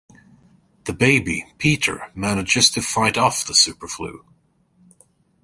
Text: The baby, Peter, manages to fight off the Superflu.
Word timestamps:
The 0.85 0.93
baby, 0.93 1.45
Peter, 1.59 2.11
manages 2.15 2.71
to 2.71 2.81
fight 2.81 3.19
off 3.19 3.45
the 3.45 3.53
Superflu. 3.53 4.25